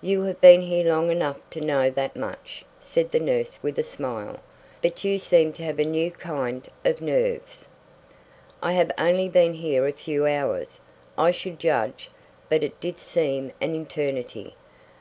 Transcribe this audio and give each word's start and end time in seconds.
"You 0.00 0.22
have 0.22 0.40
been 0.40 0.62
here 0.62 0.84
long 0.84 1.12
enough 1.12 1.36
to 1.50 1.60
know 1.60 1.90
that 1.90 2.16
much," 2.16 2.64
said 2.80 3.12
the 3.12 3.20
nurse 3.20 3.60
with 3.62 3.78
a 3.78 3.84
smile, 3.84 4.40
"but 4.82 5.04
you 5.04 5.16
seem 5.16 5.52
to 5.52 5.62
have 5.62 5.78
a 5.78 5.84
new 5.84 6.10
kind 6.10 6.68
of 6.84 7.00
nerves." 7.00 7.68
"I 8.60 8.72
have 8.72 8.90
only 8.98 9.28
been 9.28 9.54
here 9.54 9.86
a 9.86 9.92
few 9.92 10.26
hours, 10.26 10.80
I 11.16 11.30
should 11.30 11.60
judge, 11.60 12.10
but 12.48 12.64
it 12.64 12.80
did 12.80 12.98
seem 12.98 13.52
an 13.60 13.76
eternity. 13.76 14.56